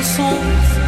[0.00, 0.79] 我送。